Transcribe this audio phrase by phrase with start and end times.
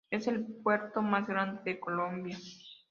[0.09, 2.35] Es el puerto más grande de Colombia.